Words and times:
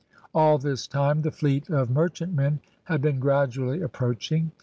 All 0.33 0.57
this 0.57 0.87
time 0.87 1.21
the 1.21 1.29
fleet 1.29 1.69
of 1.69 1.91
merchantmen 1.91 2.61
had 2.85 3.03
been 3.03 3.19
gradually 3.19 3.83
approaching. 3.83 4.51